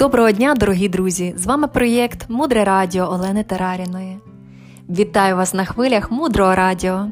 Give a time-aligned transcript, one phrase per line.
[0.00, 1.34] Доброго дня, дорогі друзі!
[1.36, 4.18] З вами проєкт Мудре Радіо Олени Тараріної.
[4.88, 7.06] Вітаю вас на хвилях Мудрого Радіо,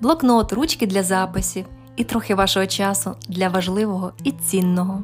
[0.00, 5.02] блокнот, ручки для записів і трохи вашого часу для важливого і цінного.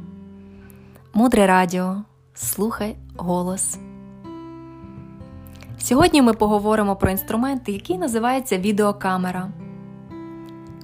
[1.15, 1.97] Мудре Радіо.
[2.35, 3.79] Слухай голос.
[5.79, 9.49] Сьогодні ми поговоримо про інструмент, який називається відеокамера.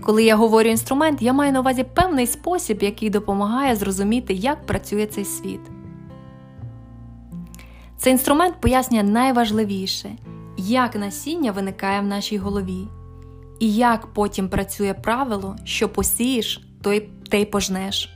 [0.03, 5.07] Коли я говорю інструмент, я маю на увазі певний спосіб, який допомагає зрозуміти, як працює
[5.07, 5.61] цей світ.
[7.99, 10.11] Цей інструмент пояснює найважливіше,
[10.57, 12.89] як насіння виникає в нашій голові,
[13.61, 18.11] і як потім працює правило, що посієш, то те й пожнеш.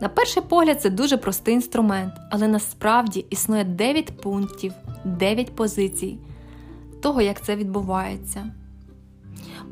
[0.00, 4.72] На перший погляд, це дуже простий інструмент, але насправді існує 9 пунктів,
[5.04, 6.18] 9 позицій
[7.02, 8.50] того, як це відбувається.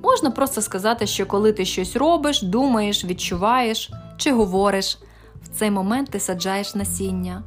[0.03, 4.99] Можна просто сказати, що коли ти щось робиш, думаєш, відчуваєш чи говориш,
[5.43, 7.43] в цей момент ти саджаєш насіння.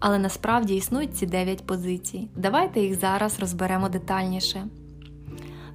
[0.00, 2.28] Але насправді існують ці 9 позицій.
[2.36, 4.66] Давайте їх зараз розберемо детальніше.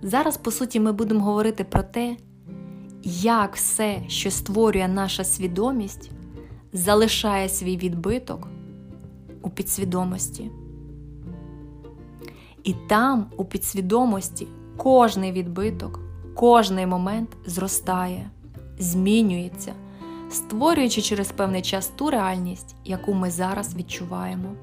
[0.01, 2.17] Зараз, по суті, ми будемо говорити про те,
[3.03, 6.11] як все, що створює наша свідомість,
[6.73, 8.47] залишає свій відбиток
[9.41, 10.51] у підсвідомості.
[12.63, 15.99] І там, у підсвідомості, кожний відбиток,
[16.35, 18.29] кожний момент зростає,
[18.79, 19.73] змінюється
[20.36, 24.55] створюючи через певний час ту реальність, яку ми зараз відчуваємо.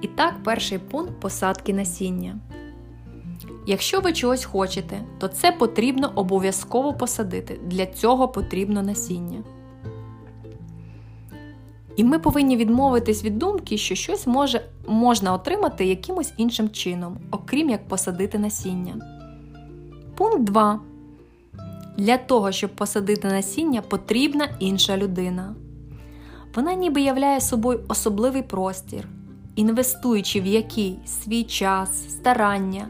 [0.00, 2.38] І так, перший пункт посадки насіння.
[3.66, 7.60] Якщо ви чогось хочете, то це потрібно обов'язково посадити.
[7.66, 9.42] Для цього потрібно насіння.
[11.96, 17.70] І ми повинні відмовитись від думки, що щось може, можна отримати якимось іншим чином, окрім
[17.70, 18.94] як посадити насіння.
[20.16, 20.80] Пункт 2.
[21.96, 25.54] Для того, щоб посадити насіння, потрібна інша людина.
[26.54, 29.08] Вона ніби являє собою особливий простір,
[29.56, 32.88] інвестуючи в який свій час, старання,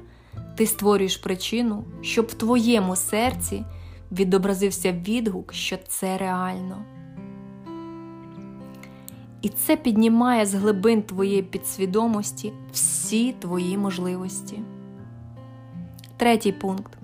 [0.57, 3.65] ти створюєш причину, щоб в твоєму серці
[4.13, 6.83] відобразився відгук, що це реально.
[9.43, 14.61] І це піднімає з глибин твоєї підсвідомості всі твої можливості.
[16.17, 16.99] Третій пункт.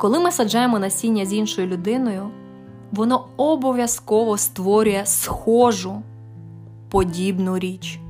[0.00, 2.30] Коли ми саджаємо насіння з іншою людиною,
[2.92, 6.02] воно обов'язково створює схожу
[6.90, 8.00] подібну річ.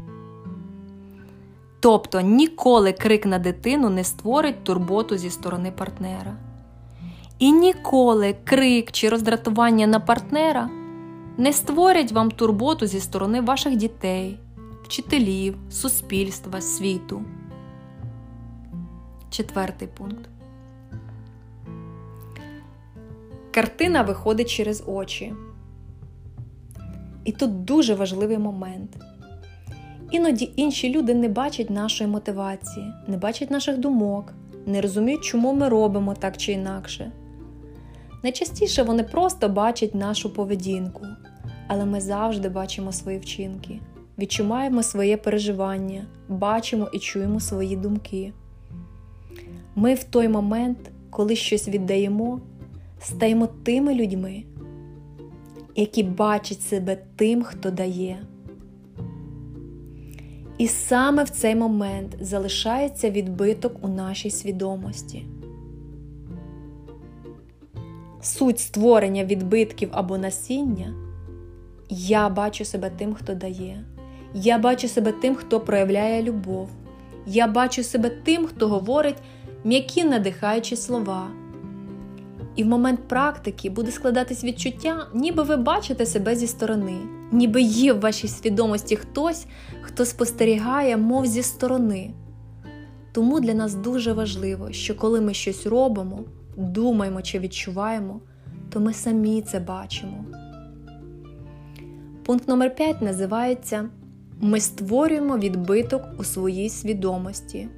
[1.80, 6.36] Тобто ніколи крик на дитину не створить турботу зі сторони партнера.
[7.38, 10.70] І ніколи крик чи роздратування на партнера
[11.38, 14.38] не створять вам турботу зі сторони ваших дітей,
[14.84, 17.22] вчителів, суспільства, світу.
[19.30, 20.30] Четвертий пункт.
[23.50, 25.32] Картина виходить через очі.
[27.24, 28.96] І тут дуже важливий момент.
[30.10, 34.32] Іноді інші люди не бачать нашої мотивації, не бачать наших думок,
[34.66, 37.12] не розуміють, чому ми робимо так чи інакше.
[38.22, 41.06] Найчастіше вони просто бачать нашу поведінку,
[41.68, 43.80] але ми завжди бачимо свої вчинки,
[44.18, 48.32] відчуваємо своє переживання, бачимо і чуємо свої думки.
[49.74, 50.78] Ми в той момент,
[51.10, 52.40] коли щось віддаємо,
[53.00, 54.44] стаємо тими людьми,
[55.76, 58.18] які бачать себе тим, хто дає.
[60.58, 65.26] І саме в цей момент залишається відбиток у нашій свідомості.
[68.20, 70.94] Суть створення відбитків або насіння
[71.90, 73.84] я бачу себе тим, хто дає.
[74.34, 76.68] Я бачу себе тим, хто проявляє любов.
[77.26, 79.16] Я бачу себе тим, хто говорить
[79.64, 81.39] м'які надихаючі слова.
[82.60, 86.98] І в момент практики буде складатись відчуття, ніби ви бачите себе зі сторони,
[87.32, 89.46] ніби є в вашій свідомості хтось,
[89.82, 92.10] хто спостерігає, мов зі сторони.
[93.12, 96.24] Тому для нас дуже важливо, що коли ми щось робимо,
[96.56, 98.20] думаємо чи відчуваємо,
[98.70, 100.24] то ми самі це бачимо.
[102.24, 103.88] Пункт номер 5 називається
[104.40, 107.68] Ми створюємо відбиток у своїй свідомості.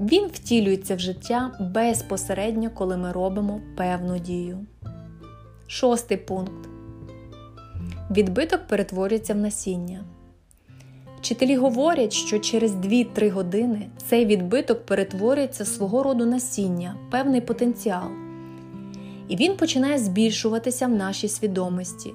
[0.00, 4.58] Він втілюється в життя безпосередньо, коли ми робимо певну дію.
[5.66, 6.68] Шостий пункт.
[8.10, 10.04] Відбиток перетворюється в насіння.
[11.18, 18.08] Вчителі говорять, що через 2-3 години цей відбиток перетворюється в свого роду насіння, певний потенціал.
[19.28, 22.12] І він починає збільшуватися в нашій свідомості,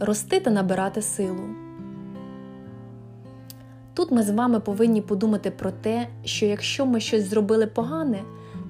[0.00, 1.59] рости та набирати силу.
[4.00, 8.22] Тут ми з вами повинні подумати про те, що якщо ми щось зробили погане,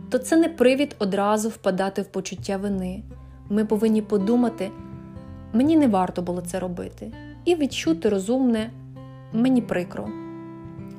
[0.08, 3.02] то це не привід одразу впадати в почуття вини.
[3.48, 4.70] Ми повинні подумати
[5.52, 7.12] мені не варто було це робити,
[7.44, 8.70] і відчути розумне
[9.32, 10.08] мені прикро.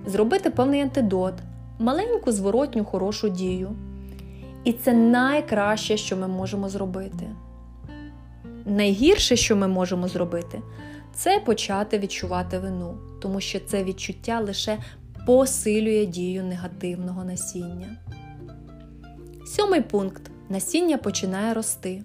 [0.06, 1.34] Зробити певний антидот,
[1.80, 3.70] маленьку зворотню хорошу дію.
[4.64, 7.28] І це найкраще, що ми можемо зробити.
[8.66, 10.62] Найгірше, що ми можемо зробити,
[11.16, 14.78] це почати відчувати вину, тому що це відчуття лише
[15.26, 17.98] посилює дію негативного насіння.
[19.46, 22.04] Сьомий пункт насіння починає рости.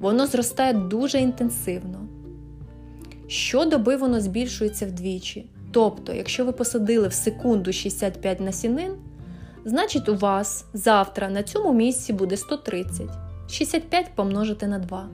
[0.00, 2.08] Воно зростає дуже інтенсивно.
[3.26, 5.46] Щодоби воно збільшується вдвічі.
[5.72, 8.92] Тобто, якщо ви посадили в секунду 65 насінин,
[9.64, 13.06] значить у вас завтра на цьому місці буде 130,
[13.50, 15.08] 65 помножити на 2.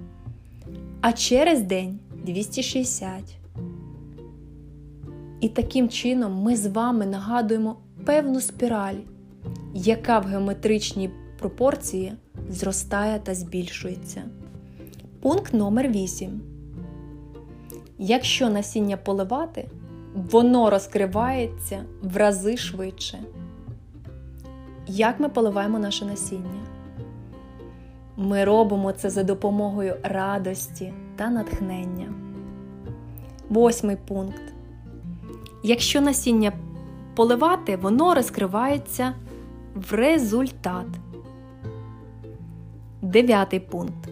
[1.00, 1.98] А через день
[2.32, 3.38] 260.
[5.40, 8.98] І таким чином ми з вами нагадуємо певну спіраль,
[9.74, 12.12] яка в геометричній пропорції
[12.50, 14.22] зростає та збільшується.
[15.20, 16.40] Пункт номер 8.
[17.98, 19.68] Якщо насіння поливати,
[20.14, 23.18] воно розкривається в рази швидше.
[24.86, 26.67] Як ми поливаємо наше насіння?
[28.20, 32.12] Ми робимо це за допомогою радості та натхнення.
[33.48, 34.42] Восьмий пункт.
[35.62, 36.52] Якщо насіння
[37.16, 39.14] поливати, воно розкривається
[39.74, 40.86] в результат.
[43.02, 44.08] Дев'ятий пункт.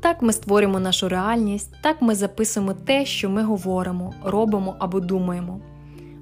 [0.00, 5.60] Так ми створюємо нашу реальність, так ми записуємо те, що ми говоримо, робимо або думаємо.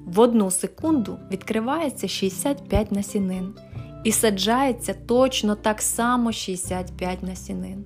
[0.06, 3.55] В одну секунду відкривається 65 насінин
[4.04, 7.84] і саджається точно так само 65 насінин.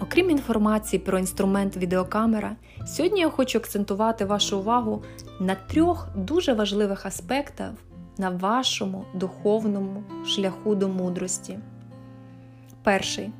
[0.00, 2.56] Окрім інформації про інструмент відеокамера,
[2.86, 5.02] сьогодні я хочу акцентувати вашу увагу
[5.40, 7.70] на трьох дуже важливих аспектах
[8.18, 11.58] на вашому духовному шляху до мудрості.
[12.82, 13.30] Перший.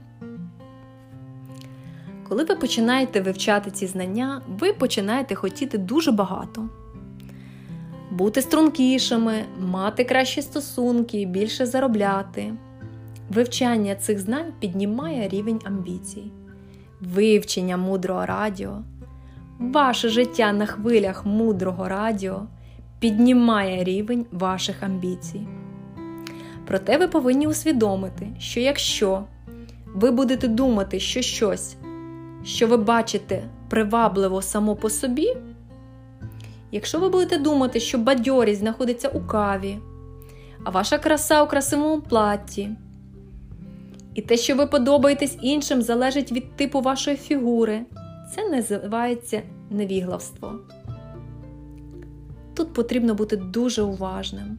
[2.28, 6.68] Коли ви починаєте вивчати ці знання, ви починаєте хотіти дуже багато.
[8.12, 12.54] Бути стрункішими, мати кращі стосунки, більше заробляти.
[13.30, 16.32] Вивчання цих знань піднімає рівень амбіцій.
[17.00, 18.82] Вивчення мудрого радіо,
[19.58, 22.42] ваше життя на хвилях мудрого радіо
[22.98, 25.46] піднімає рівень ваших амбіцій.
[26.66, 29.24] Проте ви повинні усвідомити, що якщо
[29.94, 31.76] ви будете думати, що щось,
[32.44, 35.36] що ви бачите привабливо само по собі,
[36.72, 39.78] якщо ви будете думати, що бадьорість знаходиться у каві,
[40.64, 42.70] а ваша краса у красивому платі,
[44.14, 47.80] і те, що ви подобаєтесь іншим, залежить від типу вашої фігури,
[48.34, 50.58] це називається невіглавство.
[52.54, 54.58] Тут потрібно бути дуже уважним,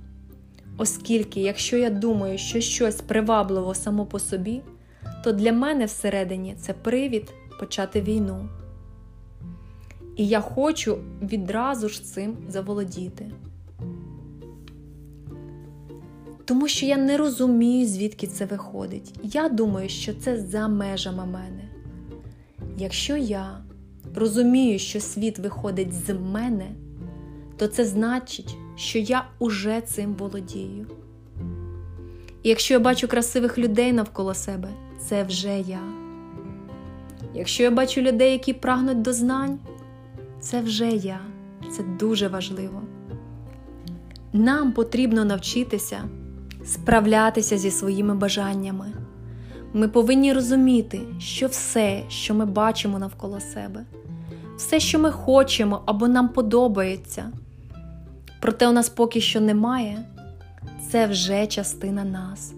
[0.77, 4.62] оскільки, якщо я думаю, що щось привабливо само по собі,
[5.24, 8.50] то для мене всередині це привід почати війну.
[10.15, 13.31] І я хочу відразу ж цим заволодіти.
[16.45, 19.13] Тому що я не розумію, звідки це виходить.
[19.24, 21.63] Я думаю, що це за межами мене.
[22.77, 23.63] Якщо я
[24.15, 26.68] розумію, що світ виходить з мене,
[27.57, 30.88] то це значить, що я уже цим володію.
[32.44, 34.69] І якщо я бачу красивих людей навколо себе,
[35.07, 35.81] це вже я.
[37.33, 39.59] Якщо я бачу людей, які прагнуть до знань,
[40.44, 41.19] це вже я.
[41.71, 42.81] Це дуже важливо.
[44.33, 46.04] Нам потрібно навчитися
[46.66, 48.85] справлятися зі своїми бажаннями.
[49.73, 53.85] Ми повинні розуміти, що все, що ми бачимо навколо себе,
[54.57, 57.31] все, що ми хочемо або нам подобається,
[58.42, 60.06] проте у нас поки що немає,
[60.92, 62.54] це вже частина нас.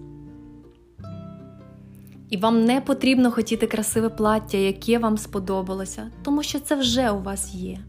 [2.36, 7.22] І вам не потрібно хотіти красиве плаття, яке вам сподобалося, тому що це вже у
[7.22, 7.80] вас є.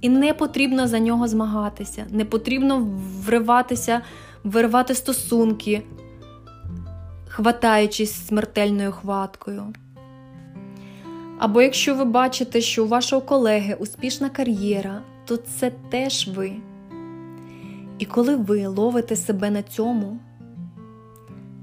[0.00, 2.88] І не потрібно за нього змагатися, не потрібно
[3.26, 4.00] вриватися,
[4.44, 5.82] виривати стосунки,
[7.28, 9.62] хватаючись смертельною хваткою.
[11.38, 16.52] Або якщо ви бачите, що у вашого колеги успішна кар'єра, то це теж ви.
[17.98, 20.18] І коли ви ловите себе на цьому,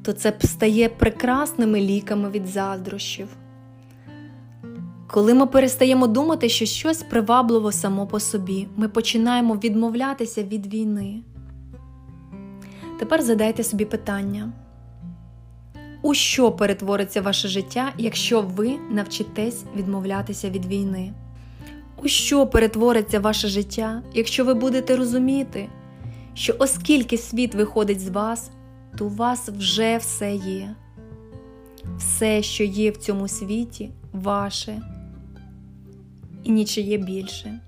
[0.05, 3.27] то це стає прекрасними ліками від заздрощів.
[5.07, 11.21] Коли ми перестаємо думати, що щось привабливо само по собі, ми починаємо відмовлятися від війни.
[12.99, 14.51] Тепер задайте собі питання:
[16.01, 21.13] у що перетвориться ваше життя, якщо ви навчитесь відмовлятися від війни?
[22.03, 25.69] У що перетвориться ваше життя, якщо ви будете розуміти,
[26.33, 28.51] що оскільки світ виходить з вас,
[28.97, 30.75] то у вас вже все є.
[31.97, 34.81] Все, що є в цьому світі, ваше
[36.43, 37.59] і нічиє більше.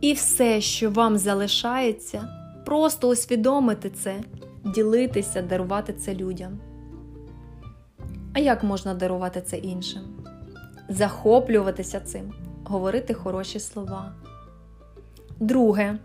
[0.00, 2.28] І все, що вам залишається,
[2.64, 4.20] просто усвідомити це,
[4.64, 6.58] ділитися, дарувати це людям.
[8.32, 10.02] А як можна дарувати це іншим?
[10.88, 12.32] Захоплюватися цим,
[12.64, 14.12] говорити хороші слова.
[15.40, 15.98] Друге.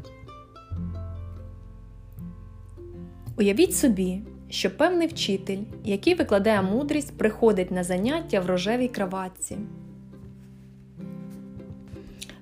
[3.38, 9.58] Уявіть собі, що певний вчитель, який викладає мудрість, приходить на заняття в рожевій краватці.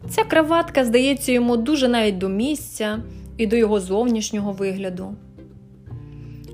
[0.10, 3.00] Ця краватка здається йому дуже навіть до місця
[3.38, 5.16] і до його зовнішнього вигляду.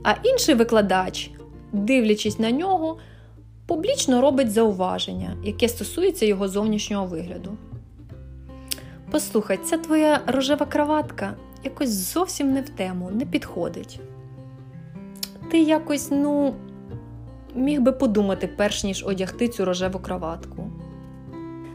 [0.04, 1.32] А інший викладач,
[1.74, 2.98] дивлячись на нього,
[3.68, 7.58] публічно робить зауваження, яке стосується його зовнішнього вигляду.
[9.12, 14.00] Послухай, ця твоя рожева краватка якось зовсім не в тему, не підходить.
[15.52, 16.54] Ти якось, ну,
[17.56, 20.70] міг би подумати, перш ніж одягти цю рожеву краватку.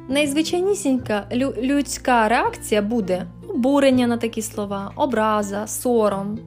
[0.09, 1.27] Найзвичайнісінька
[1.63, 6.39] людська реакція буде обурення на такі слова, образа, сором,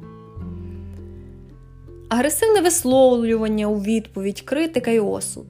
[2.10, 5.46] агресивне висловлювання у відповідь, критика і осуд.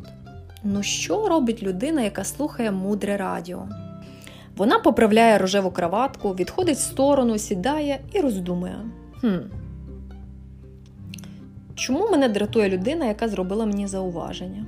[0.63, 3.68] Ну, що робить людина, яка слухає мудре радіо?
[4.58, 8.75] Вона поправляє рожеву краватку, відходить в сторону, сідає і роздумує.
[9.22, 9.38] Хм.
[11.75, 14.65] Чому мене дратує людина, яка зробила мені зауваження?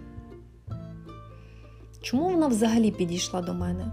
[2.01, 3.91] Чому вона взагалі підійшла до мене?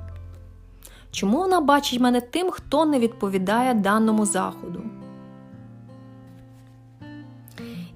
[1.11, 4.83] Чому вона бачить мене тим, хто не відповідає даному заходу?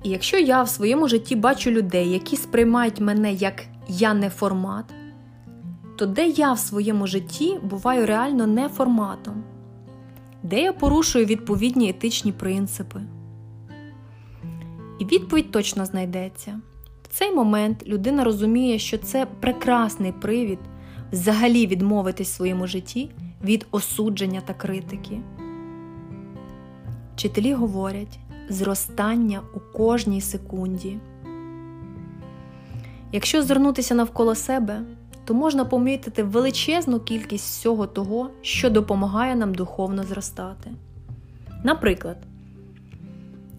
[0.03, 4.85] І якщо я в своєму житті бачу людей, які сприймають мене як я не формат,
[5.97, 9.45] то де я в своєму житті буваю реально не форматом,
[10.43, 13.01] де я порушую відповідні етичні принципи?
[14.99, 16.61] І відповідь точно знайдеться.
[17.03, 20.59] В цей момент людина розуміє, що це прекрасний привід
[21.12, 23.11] взагалі відмовитись в своєму житті
[23.45, 25.21] від осудження та критики.
[27.15, 30.99] Вчителі говорять зростання у кожній секунді.
[33.12, 34.83] Якщо звернутися навколо себе,
[35.25, 40.71] то можна помітити величезну кількість всього того, що допомагає нам духовно зростати.
[41.65, 42.17] Наприклад,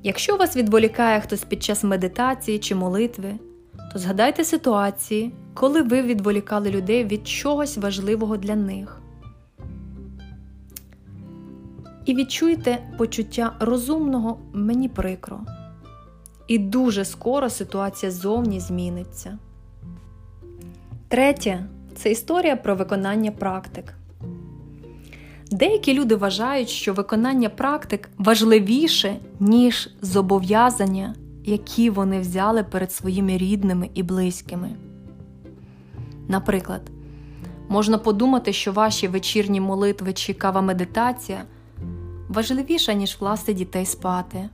[0.04, 3.34] якщо вас відволікає хтось під час медитації чи молитви,
[3.94, 9.01] то згадайте ситуації, коли ви відволікали людей від чогось важливого для них.
[12.06, 15.39] І відчуйте почуття розумного мені прикро.
[16.48, 19.38] І дуже скоро ситуація зовні зміниться.
[21.08, 23.97] Третє це історія про виконання практик.
[25.51, 33.89] Деякі люди вважають, що виконання практик важливіше, ніж зобов'язання, які вони взяли перед своїми рідними
[33.94, 34.70] і близькими.
[36.27, 36.82] Наприклад,
[37.70, 41.44] можна подумати, що ваші вечірні молитви чи кава медитація
[42.30, 44.50] важливіша, ніж власти дітей спати,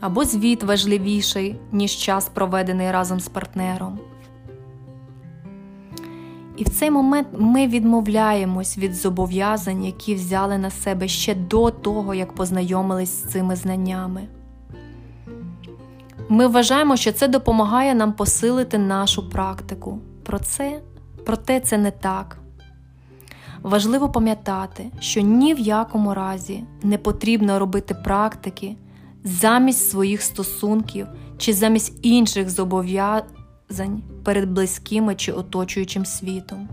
[0.00, 3.98] або звіт важливіший, ніж час, проведений разом з партнером.
[6.56, 12.14] І в цей момент ми відмовляємось від зобов'язань, які взяли на себе ще до того,
[12.14, 14.22] як познайомились з цими знаннями.
[16.28, 19.98] Ми вважаємо, що це допомагає нам посилити нашу практику.
[20.22, 20.80] Про це,
[21.26, 22.38] Проте це не так.
[23.62, 28.76] Важливо пам'ятати, що ні в якому разі не потрібно робити практики
[29.24, 31.06] замість своїх стосунків
[31.38, 33.35] чи замість інших зобов'язань
[34.24, 36.68] перед близькими чи оточуючим світом.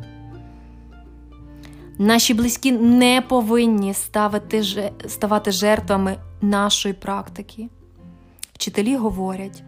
[1.98, 4.64] Наші близькі не повинні ставити,
[5.08, 7.70] ставати жертвами нашої практики.
[8.54, 9.64] Вчителі говорять,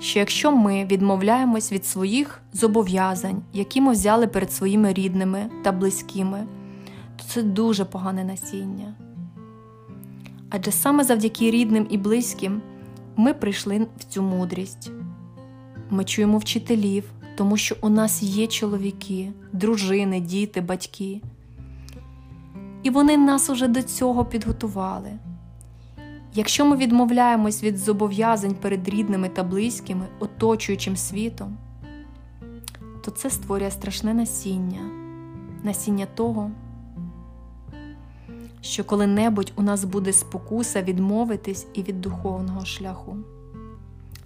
[0.00, 6.46] що якщо ми відмовляємось від своїх зобов'язань, які ми взяли перед своїми рідними та близькими,
[7.16, 8.94] то це дуже погане насіння.
[10.50, 12.62] Адже саме завдяки рідним і близьким
[13.16, 14.90] ми прийшли в цю мудрість.
[15.90, 17.04] Ми чуємо вчителів,
[17.36, 21.20] тому що у нас є чоловіки, дружини, діти, батьки.
[22.82, 25.10] І вони нас уже до цього підготували.
[26.34, 31.56] Якщо ми відмовляємось від зобов'язань перед рідними та близькими, оточуючим світом,
[33.04, 34.90] то це створює страшне насіння,
[35.62, 36.50] насіння того,
[38.60, 43.16] що коли-небудь у нас буде спокуса відмовитись і від духовного шляху.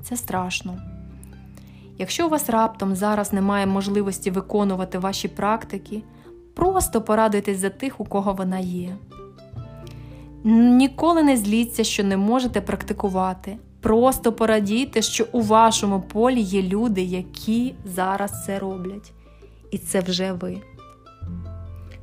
[0.03, 0.94] Це страшно.
[1.99, 6.03] Якщо у вас раптом зараз немає можливості виконувати ваші практики,
[6.55, 8.97] просто порадуйтесь за тих, у кого вона є.
[10.45, 13.59] Ніколи не зліться, що не можете практикувати.
[13.81, 19.13] Просто порадійте, що у вашому полі є люди, які зараз це роблять.
[19.71, 20.61] І це вже ви.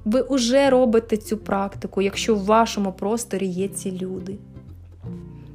[0.05, 4.37] Ви вже робите цю практику, якщо в вашому просторі є ці люди.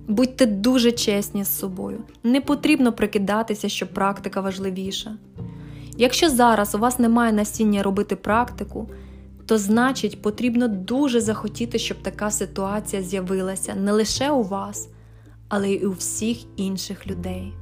[0.09, 1.99] Будьте дуже чесні з собою.
[2.23, 5.17] Не потрібно прикидатися, що практика важливіша.
[5.99, 8.89] Якщо зараз у вас немає насіння робити практику,
[9.47, 14.89] то значить потрібно дуже захотіти, щоб така ситуація з'явилася не лише у вас,
[15.49, 17.53] але й у всіх інших людей.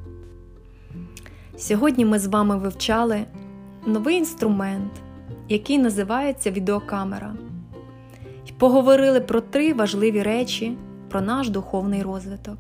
[1.57, 3.25] Сьогодні ми з вами вивчали
[3.87, 4.93] новий інструмент,
[5.49, 7.35] який називається відеокамера,
[8.49, 10.77] і поговорили про три важливі речі
[11.15, 12.59] про наш духовний розвиток.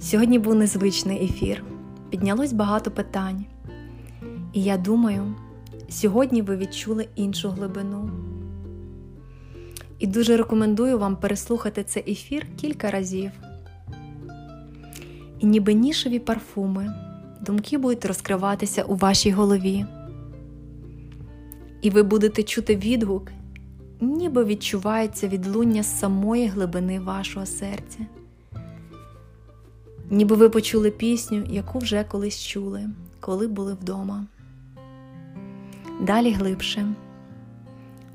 [0.00, 1.64] Сьогодні був незвичний ефір,
[2.10, 3.44] піднялось багато питань.
[4.52, 5.34] І я думаю,
[5.88, 8.10] сьогодні ви відчули іншу глибину.
[9.98, 13.30] І дуже рекомендую вам переслухати цей ефір кілька разів.
[15.38, 16.94] І ніби нішеві парфуми,
[17.40, 19.86] думки будуть розкриватися у вашій голові.
[21.82, 23.32] І ви будете чути відгук,
[24.02, 27.98] ніби відчувається відлуння самої глибини вашого серця.
[30.10, 32.90] Ніби ви почули пісню, яку вже колись чули,
[33.20, 34.26] коли були вдома.
[36.00, 36.86] Далі глибше.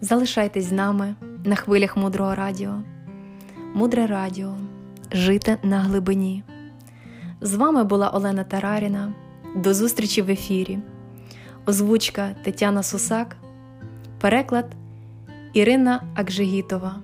[0.01, 1.15] Залишайтесь з нами
[1.45, 2.81] на хвилях мудрого радіо.
[3.73, 4.55] Мудре радіо.
[5.11, 6.43] Жити на глибині.
[7.41, 9.13] З вами була Олена Тараріна.
[9.55, 10.79] До зустрічі в ефірі.
[11.65, 13.35] Озвучка Тетяна Сусак.
[14.19, 14.65] Переклад
[15.53, 16.95] Ірина Акжигітова.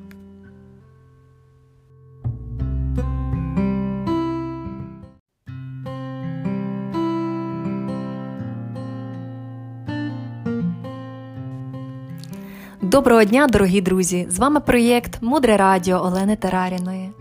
[12.81, 14.27] Доброго дня, дорогі друзі!
[14.29, 17.11] З вами проєкт Мудре Радіо Олени Тараріної.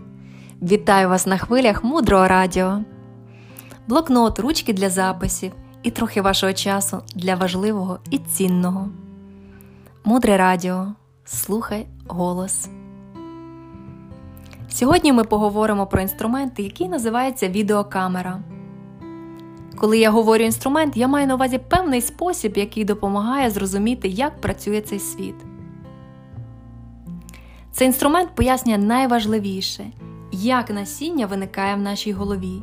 [0.61, 2.81] Вітаю вас на хвилях Мудрого Радіо.
[3.87, 5.51] Блокнот, ручки для записів
[5.83, 8.89] і трохи вашого часу для важливого і цінного.
[10.03, 10.93] Мудре Радіо.
[11.25, 12.69] Слухай голос.
[14.69, 18.39] Сьогодні ми поговоримо про інструмент, який називається відеокамера.
[19.75, 24.81] Коли я говорю інструмент, я маю на увазі певний спосіб, який допомагає зрозуміти, як працює
[24.81, 25.35] цей світ.
[27.71, 29.85] Цей інструмент пояснює найважливіше,
[30.31, 32.61] як насіння виникає в нашій голові,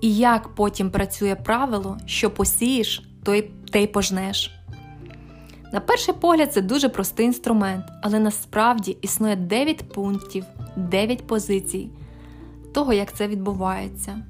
[0.00, 4.59] і як потім працює правило, що посієш, той те й пожнеш.
[5.72, 10.44] На перший погляд, це дуже простий інструмент, але насправді існує 9 пунктів,
[10.76, 11.90] 9 позицій
[12.74, 14.22] того, як це відбувається.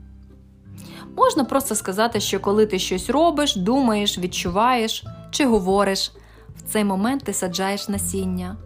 [1.17, 6.13] Можна просто сказати, що коли ти щось робиш, думаєш, відчуваєш чи говориш,
[6.57, 8.57] в цей момент ти саджаєш насіння.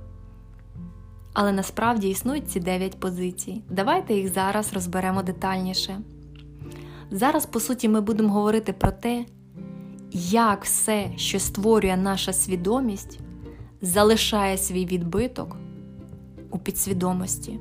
[1.32, 3.62] Але насправді існують ці 9 позицій.
[3.70, 6.00] Давайте їх зараз розберемо детальніше.
[7.10, 9.24] Зараз, по суті, ми будемо говорити про те,
[10.16, 13.18] як все, що створює наша свідомість,
[13.80, 15.56] залишає свій відбиток
[16.50, 17.58] у підсвідомості.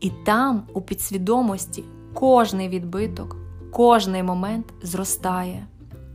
[0.00, 3.36] І там, у підсвідомості, кожний відбиток,
[3.72, 5.66] кожний момент зростає,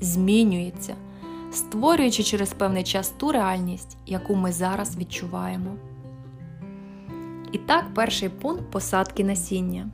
[0.02, 0.96] змінюється,
[1.52, 5.76] створюючи через певний час ту реальність, яку ми зараз відчуваємо.
[7.52, 9.90] І так, перший пункт посадки насіння.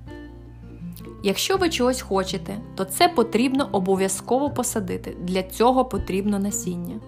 [1.25, 5.17] Якщо ви чогось хочете, то це потрібно обов'язково посадити.
[5.21, 6.99] Для цього потрібно насіння.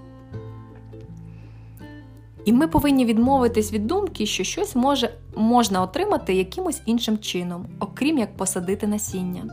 [2.46, 8.18] І ми повинні відмовитись від думки, що щось може, можна отримати якимось іншим чином, окрім
[8.18, 9.44] як посадити насіння.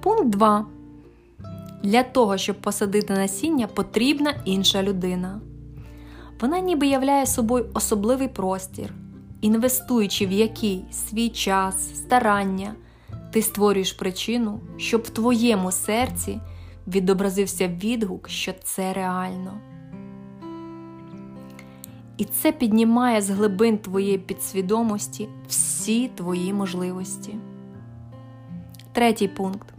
[0.00, 0.66] Пункт 2.
[1.82, 5.40] Для того, щоб посадити насіння, потрібна інша людина.
[6.40, 8.94] Вона ніби являє собою особливий простір,
[9.40, 12.74] інвестуючи в який свій час, старання,
[13.32, 16.40] ти створюєш причину, щоб в твоєму серці
[16.86, 19.58] відобразився відгук, що це реально.
[22.16, 27.34] І це піднімає з глибин твоєї підсвідомості всі твої можливості.
[28.92, 29.74] Третій пункт.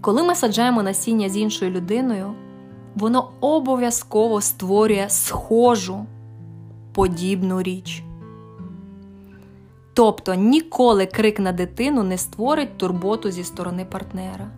[0.00, 2.34] Коли ми саджаємо насіння з іншою людиною,
[2.94, 6.06] воно обов'язково створює схожу
[6.92, 8.02] подібну річ.
[9.94, 14.50] Тобто ніколи крик на дитину не створить турботу зі сторони партнера.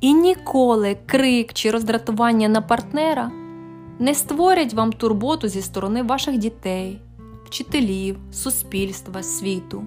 [0.00, 3.30] І ніколи крик чи роздратування на партнера
[3.98, 7.00] не створять вам турботу зі сторони ваших дітей,
[7.44, 9.84] вчителів, суспільства, світу.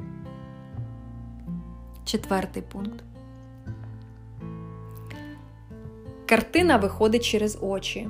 [2.06, 3.04] Четвертий пункт.
[6.26, 8.10] Картина виходить через очі.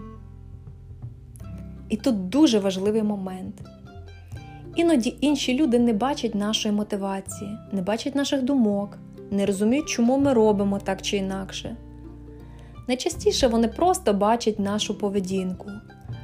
[1.90, 3.62] І тут дуже важливий момент.
[4.76, 8.98] Іноді інші люди не бачать нашої мотивації, не бачать наших думок,
[9.32, 11.76] не розуміють, чому ми робимо так чи інакше.
[12.88, 15.70] Найчастіше вони просто бачать нашу поведінку,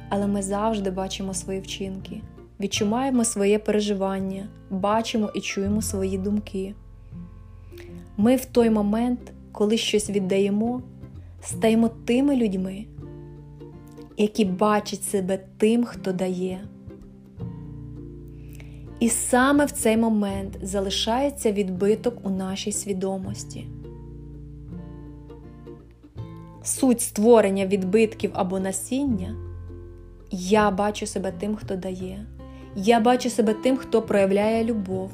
[0.08, 2.20] але ми завжди бачимо свої вчинки,
[2.60, 6.74] відчуваємо своє переживання, бачимо і чуємо свої думки.
[8.16, 10.82] Ми в той момент, коли щось віддаємо,
[11.42, 12.84] стаємо тими людьми,
[14.16, 16.60] які бачать себе тим, хто дає.
[19.02, 23.66] І саме в цей момент залишається відбиток у нашій свідомості.
[26.62, 29.36] Суть створення відбитків або насіння
[30.30, 32.26] я бачу себе тим, хто дає.
[32.76, 35.10] Я бачу себе тим, хто проявляє любов.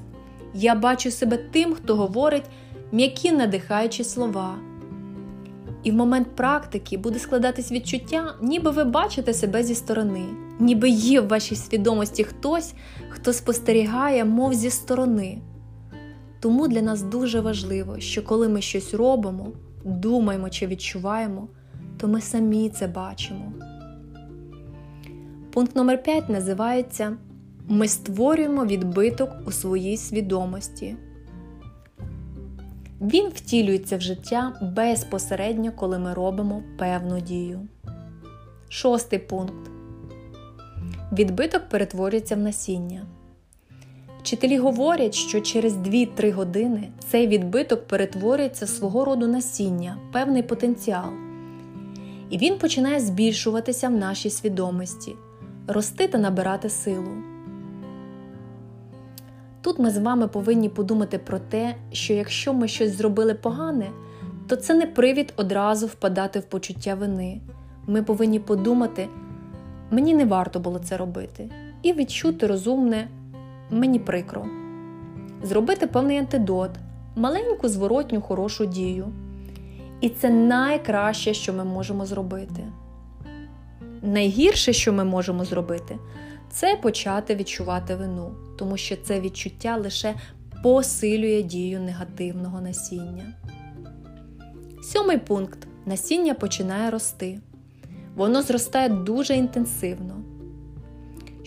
[0.55, 2.51] Я бачу себе тим, хто говорить
[2.93, 4.55] м'які надихаючі слова.
[5.83, 10.25] І в момент практики буде складатись відчуття, ніби ви бачите себе зі сторони,
[10.59, 12.75] ніби є в вашій свідомості хтось,
[13.29, 15.39] хто спостерігає, мов зі сторони.
[16.41, 19.53] Тому для нас дуже важливо, що коли ми щось робимо,
[19.85, 21.49] думаємо чи відчуваємо,
[21.97, 23.53] то ми самі це бачимо.
[25.53, 27.17] Пункт номер 5 називається
[27.69, 30.97] Ми створюємо відбиток у своїй свідомості.
[33.01, 37.61] Він втілюється в життя безпосередньо, коли ми робимо певну дію.
[38.69, 39.71] Шостий пункт.
[41.13, 43.07] Відбиток перетворюється в насіння.
[44.29, 51.11] Вчителі говорять, що через 2-3 години цей відбиток перетворюється свого роду насіння, певний потенціал.
[52.31, 55.15] І він починає збільшуватися в нашій свідомості,
[55.67, 57.11] рости та набирати силу.
[59.61, 63.91] Тут ми з вами повинні подумати про те, що якщо ми щось зробили погане,
[64.49, 67.41] то це не привід одразу впадати в почуття вини.
[67.87, 69.09] Ми повинні подумати,
[69.91, 71.51] мені не варто було це робити,
[71.83, 73.09] і відчути розумне,
[73.71, 74.47] мені прикро.
[75.43, 76.71] Зробити певний антидот,
[77.17, 79.13] маленьку зворотню хорошу дію.
[80.01, 82.65] І це найкраще, що ми можемо зробити.
[84.03, 85.99] Найгірше, що ми можемо зробити,
[86.51, 90.15] це почати відчувати вину, тому що це відчуття лише
[90.63, 93.35] посилює дію негативного насіння.
[94.83, 97.39] Сьомий пункт насіння починає рости.
[98.15, 100.28] Воно зростає дуже інтенсивно.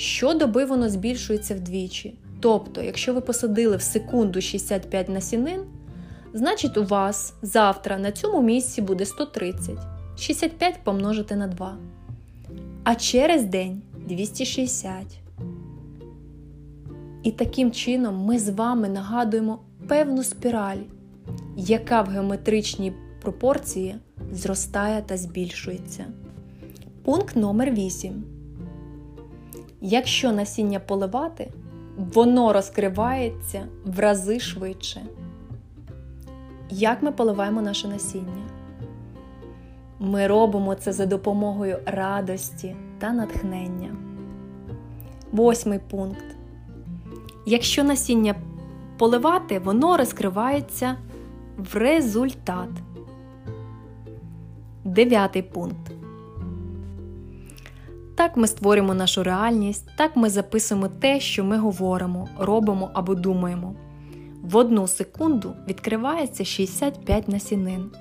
[0.01, 2.15] Щодоби воно збільшується вдвічі.
[2.39, 5.61] Тобто, якщо ви посадили в секунду 65 насінин,
[6.33, 9.75] значить у вас завтра на цьому місці буде 130,
[10.17, 11.77] 65 помножити на 2.
[12.83, 14.91] А через день 260.
[17.23, 20.81] І таким чином ми з вами нагадуємо певну спіраль,
[21.57, 23.95] яка в геометричній пропорції
[24.31, 26.05] зростає та збільшується.
[27.03, 28.40] Пункт номер 8.
[29.81, 31.51] Якщо насіння поливати,
[31.97, 35.01] воно розкривається в рази швидше.
[36.69, 38.49] Як ми поливаємо наше насіння?
[39.99, 43.95] Ми робимо це за допомогою радості та натхнення.
[45.31, 46.25] Восьмий пункт.
[47.45, 48.35] Якщо насіння
[48.97, 50.95] поливати, воно розкривається
[51.57, 52.69] в результат.
[54.83, 55.90] Дев'ятий пункт.
[58.21, 63.75] Так ми створюємо нашу реальність, так ми записуємо те, що ми говоримо, робимо або думаємо.
[64.41, 67.91] В одну секунду відкривається 65 насінин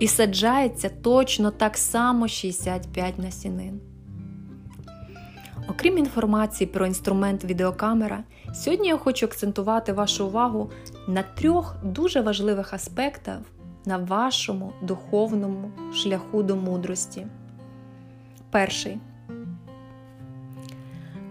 [0.00, 3.80] і саджається точно так само 65 насінин.
[5.68, 10.70] Окрім інформації про інструмент відеокамера, сьогодні я хочу акцентувати вашу увагу
[11.08, 13.38] на трьох дуже важливих аспектах
[13.84, 17.26] на вашому духовному шляху до мудрості.
[18.50, 18.98] Перший.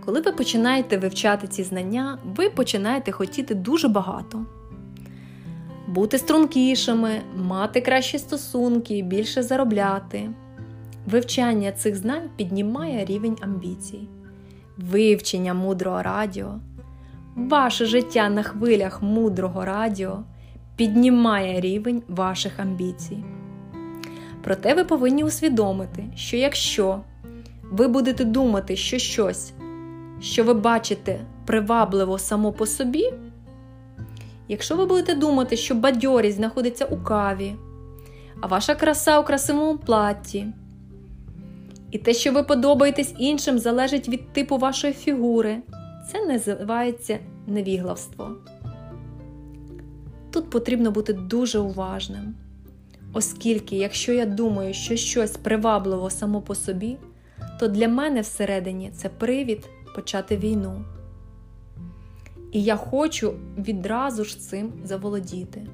[0.09, 4.45] Коли ви починаєте вивчати ці знання, ви починаєте хотіти дуже багато.
[5.87, 10.29] Бути стрункішими, мати кращі стосунки, більше заробляти.
[11.05, 14.07] Вивчання цих знань піднімає рівень амбіцій
[14.77, 16.59] вивчення мудрого радіо,
[17.35, 20.23] ваше життя на хвилях мудрого радіо
[20.75, 23.23] піднімає рівень ваших амбіцій.
[24.43, 27.01] Проте ви повинні усвідомити, що якщо
[27.71, 29.53] ви будете думати, що щось,
[30.21, 33.13] що ви бачите привабливо само по собі,
[34.47, 37.55] якщо ви будете думати, що бадьорість знаходиться у каві,
[38.41, 40.47] а ваша краса у красивому платі,
[41.91, 45.57] і те, що ви подобаєтесь іншим, залежить від типу вашої фігури.
[46.11, 48.35] Це називається невіглавство.
[50.31, 52.35] Тут потрібно бути дуже уважним,
[53.13, 56.97] оскільки, якщо я думаю, що щось привабливо само по собі,
[57.59, 60.85] то для мене всередині це привід почати війну.
[62.51, 65.67] І я хочу відразу ж цим заволодіти.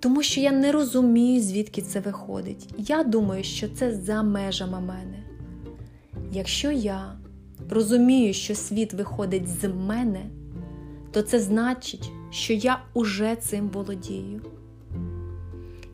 [0.00, 2.68] Тому що я не розумію, звідки це виходить.
[2.78, 5.22] Я думаю, що це за межами мене.
[6.32, 7.18] Якщо я
[7.70, 10.22] розумію, що світ виходить з мене,
[11.12, 14.42] то це значить, що я уже цим володію.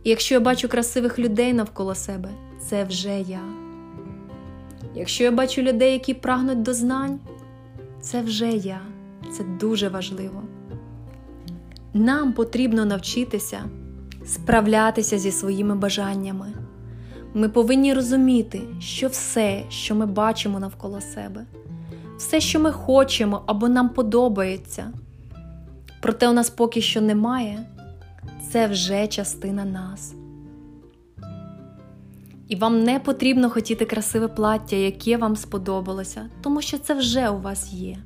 [0.04, 2.30] І якщо я бачу красивих людей навколо себе,
[2.68, 3.63] це вже я.
[4.94, 7.18] Якщо я бачу людей, які прагнуть до знань,
[8.00, 8.80] це вже я.
[9.36, 10.42] Це дуже важливо.
[11.94, 13.64] Нам потрібно навчитися
[14.26, 16.46] справлятися зі своїми бажаннями.
[17.34, 21.44] Ми повинні розуміти, що все, що ми бачимо навколо себе,
[22.18, 24.92] все, що ми хочемо або нам подобається,
[26.00, 27.66] проте у нас поки що немає,
[28.50, 30.14] це вже частина нас.
[32.54, 37.40] І вам не потрібно хотіти красиве плаття, яке вам сподобалося, тому що це вже у
[37.40, 37.98] вас є.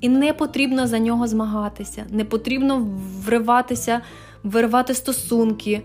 [0.00, 2.86] І не потрібно за нього змагатися, не потрібно
[3.24, 4.00] вриватися,
[4.42, 5.82] виривати стосунки,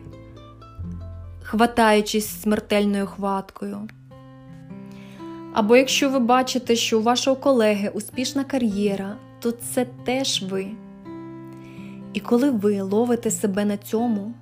[1.44, 3.78] хватаючись смертельною хваткою.
[5.54, 10.68] Або якщо ви бачите, що у вашого колеги успішна кар'єра, то це теж ви.
[12.14, 14.34] І коли ви ловите себе на цьому,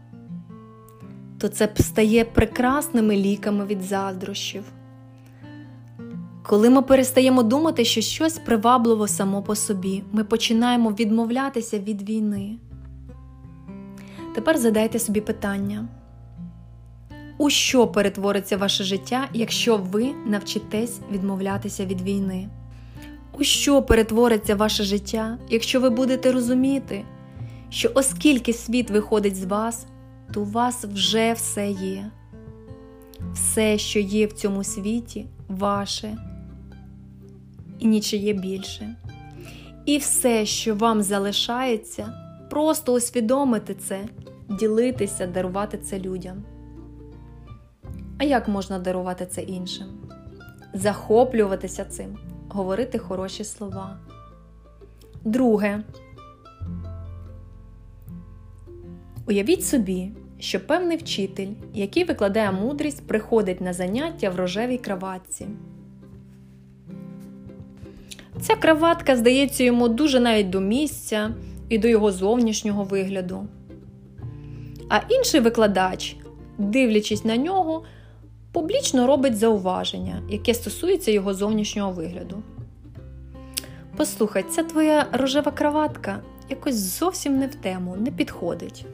[1.42, 4.64] то це стає прекрасними ліками від заздрощів.
[6.44, 12.56] Коли ми перестаємо думати, що щось привабливо само по собі, ми починаємо відмовлятися від війни.
[14.36, 15.88] Тепер задайте собі питання:
[17.38, 22.50] у що перетвориться ваше життя, якщо ви навчитесь відмовлятися від війни?
[23.40, 27.04] У що перетвориться ваше життя, якщо ви будете розуміти,
[27.70, 29.86] що оскільки світ виходить з вас,
[30.32, 32.12] то у вас вже все є.
[33.34, 36.18] Все, що є в цьому світі, ваше
[37.80, 38.96] і нічиє більше.
[39.86, 42.14] І все, що вам залишається,
[42.50, 44.06] просто усвідомити це,
[44.50, 46.44] ділитися, дарувати це людям.
[48.18, 49.88] А як можна дарувати це іншим?
[50.74, 52.18] Захоплюватися цим,
[52.50, 53.98] говорити хороші слова.
[55.24, 55.84] Друге.
[59.28, 65.48] Уявіть собі, що певний вчитель, який викладає мудрість, приходить на заняття в рожевій краватці.
[68.42, 71.32] Ця краватка здається йому дуже навіть до місця
[71.70, 73.48] і до його зовнішнього вигляду.
[74.90, 76.16] А інший викладач,
[76.58, 77.84] дивлячись на нього,
[78.52, 82.44] публічно робить зауваження, яке стосується його зовнішнього вигляду.
[83.98, 88.86] Послухай, ця твоя рожева краватка якось зовсім не в тему, не підходить.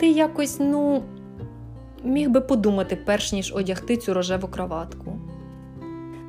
[0.00, 1.02] Ти якось, ну,
[2.04, 5.18] міг би подумати, перш ніж одягти цю рожеву краватку.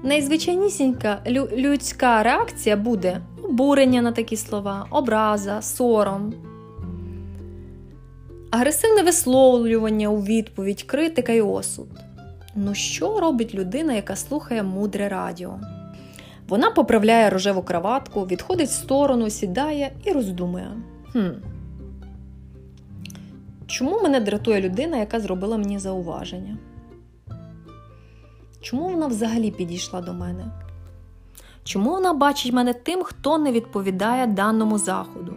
[0.04, 1.22] Найзвичайнісінька
[1.58, 6.34] людська реакція буде обурення на такі слова, образа, сором,
[8.52, 11.88] агресивне висловлювання у відповідь, критика і осуд.
[12.56, 15.60] Ну, що робить людина, яка слухає мудре радіо?
[16.48, 20.68] Вона поправляє рожеву краватку, відходить в сторону, сідає і роздумує.
[21.12, 21.30] Хм,
[23.68, 26.58] Чому мене дратує людина, яка зробила мені зауваження?
[28.62, 30.46] Чому вона взагалі підійшла до мене?
[31.64, 35.34] Чому вона бачить мене тим, хто не відповідає даному заходу?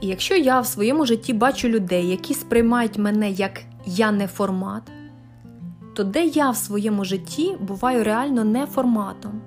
[0.00, 4.82] І якщо я в своєму житті бачу людей, які сприймають мене як я не формат,
[5.94, 9.40] то де я в своєму житті буваю реально не форматом,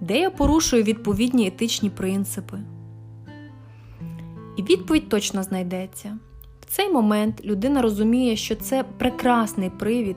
[0.00, 2.58] де я порушую відповідні етичні принципи?
[4.56, 6.18] І відповідь точно знайдеться.
[6.60, 10.16] В цей момент людина розуміє, що це прекрасний привід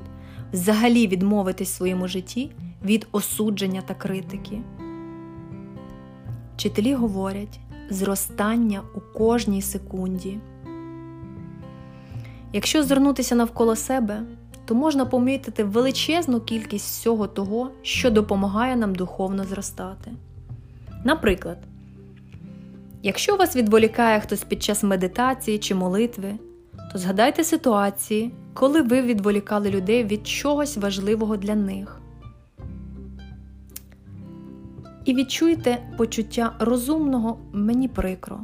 [0.53, 2.51] взагалі відмовитись в своєму житті
[2.85, 4.61] від осудження та критики.
[6.55, 10.37] Вчителі говорять зростання у кожній секунді.
[12.53, 14.23] Якщо звернутися навколо себе,
[14.65, 20.11] то можна помітити величезну кількість всього того, що допомагає нам духовно зростати.
[21.03, 21.57] Наприклад,
[23.03, 26.33] якщо вас відволікає хтось під час медитації чи молитви,
[26.91, 32.01] то згадайте ситуації, коли ви відволікали людей від чогось важливого для них.
[35.05, 38.39] І відчуйте почуття розумного мені прикро.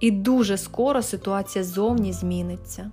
[0.00, 2.90] І дуже скоро ситуація зовні зміниться.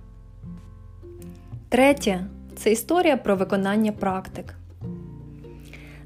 [1.68, 4.57] Третє це історія про виконання практик.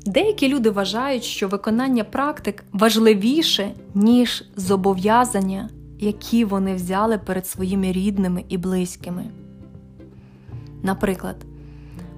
[0.07, 8.45] Деякі люди вважають, що виконання практик важливіше, ніж зобов'язання, які вони взяли перед своїми рідними
[8.49, 9.25] і близькими.
[10.83, 11.37] Наприклад,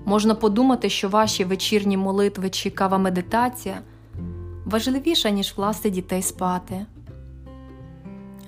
[0.04, 3.78] Можна подумати, що ваші вечірні молитви чи кава медитація
[4.64, 6.86] важливіша, ніж власти дітей спати,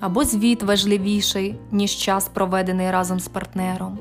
[0.01, 3.99] або звіт важливіший, ніж час, проведений разом з партнером.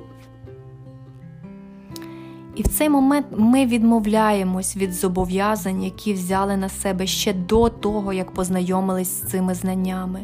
[2.56, 8.14] І в цей момент ми відмовляємось від зобов'язань, які взяли на себе ще до того,
[8.14, 10.20] як познайомились з цими знаннями.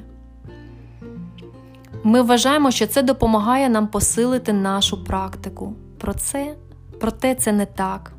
[2.03, 5.73] Ми вважаємо, що це допомагає нам посилити нашу практику.
[5.97, 6.55] Про це,
[6.99, 8.13] Проте це не так.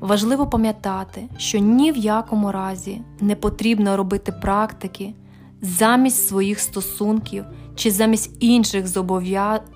[0.00, 5.14] Важливо пам'ятати, що ні в якому разі не потрібно робити практики
[5.62, 9.73] замість своїх стосунків чи замість інших зобов'язань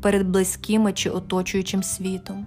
[0.00, 2.46] перед близькими чи оточуючим світом.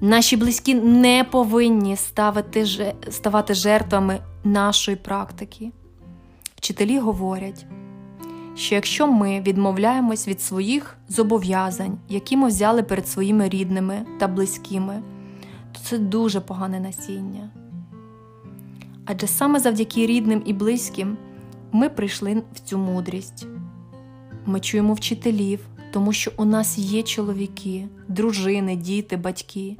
[0.00, 2.66] Наші близькі не повинні ставити,
[3.10, 5.72] ставати жертвами нашої практики.
[6.56, 7.66] Вчителі говорять,
[8.54, 15.02] що якщо ми відмовляємось від своїх зобов'язань, які ми взяли перед своїми рідними та близькими,
[15.72, 17.50] то це дуже погане насіння.
[19.04, 21.16] Адже саме завдяки рідним і близьким
[21.72, 23.46] ми прийшли в цю мудрість.
[24.46, 25.60] Ми чуємо вчителів,
[25.92, 29.76] тому що у нас є чоловіки, дружини, діти, батьки.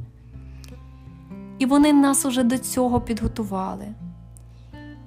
[1.58, 3.86] І вони нас уже до цього підготували.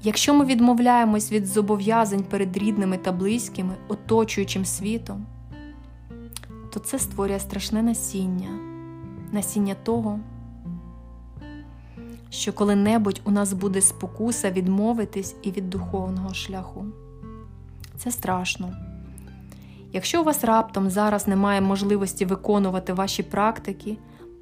[0.04, 5.26] Якщо ми відмовляємось від зобов'язань перед рідними та близькими, оточуючим світом,
[6.74, 8.60] то це створює страшне насіння,
[9.32, 10.20] насіння того,
[12.30, 16.86] що коли-небудь у нас буде спокуса відмовитись і від духовного шляху.
[17.98, 18.89] Це страшно.
[19.94, 23.98] Якщо у вас раптом зараз немає можливості виконувати ваші практики,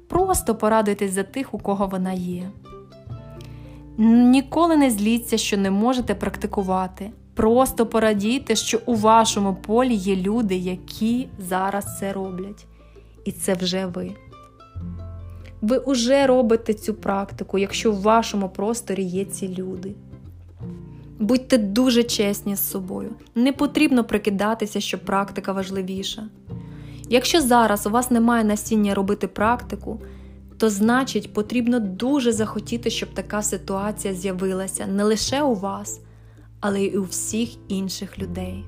[0.08, 2.50] просто порадуйтесь за тих, у кого вона є.
[3.98, 7.10] Ніколи не зліться, що не можете практикувати.
[7.34, 12.66] Просто порадійте, що у вашому полі є люди, які зараз це роблять.
[13.24, 14.14] І це вже ви.
[15.62, 19.94] Ви вже робите цю практику, якщо в вашому просторі є ці люди.
[21.18, 23.10] Будьте дуже чесні з собою.
[23.34, 26.28] Не потрібно прикидатися, що практика важливіша.
[27.08, 30.00] Якщо зараз у вас немає насіння робити практику,
[30.56, 36.00] то значить потрібно дуже захотіти, щоб така ситуація з'явилася не лише у вас,
[36.60, 38.64] але й у всіх інших людей.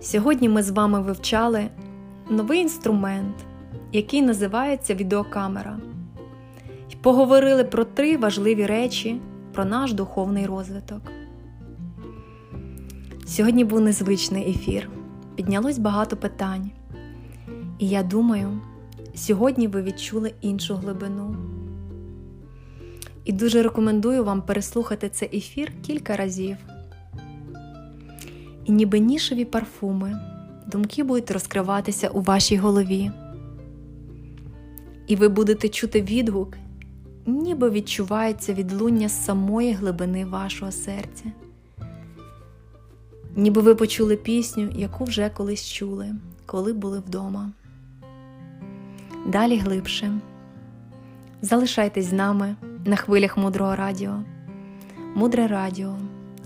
[0.00, 1.68] Сьогодні ми з вами вивчали
[2.30, 3.36] новий інструмент,
[3.92, 5.78] який називається відеокамера,
[7.02, 9.20] поговорили про три важливі речі
[9.58, 11.02] про наш духовний розвиток.
[13.26, 14.90] Сьогодні був незвичний ефір,
[15.34, 16.70] піднялось багато питань.
[17.78, 18.60] І я думаю,
[19.14, 21.36] сьогодні ви відчули іншу глибину.
[23.24, 26.56] І дуже рекомендую вам переслухати цей ефір кілька разів.
[28.64, 30.20] І ніби нішеві парфуми,
[30.66, 33.10] думки будуть розкриватися у вашій голові.
[35.06, 36.56] І ви будете чути відгук,
[37.28, 41.24] ніби відчувається відлуння самої глибини вашого серця.
[43.36, 46.14] Ніби ви почули пісню, яку вже колись чули,
[46.46, 47.52] коли були вдома.
[49.26, 50.12] Далі глибше.
[51.42, 54.22] Залишайтесь з нами на хвилях мудрого радіо.
[55.14, 55.96] Мудре радіо.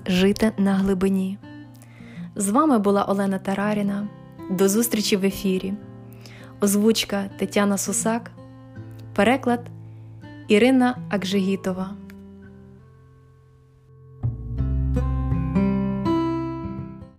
[0.07, 1.39] Жити на глибині.
[2.37, 4.09] З вами була Олена Тараріна.
[4.51, 5.75] До зустрічі в ефірі.
[6.61, 8.31] Озвучка Тетяна Сусак.
[9.15, 9.61] Переклад
[10.49, 11.97] Ірина Акжигітова.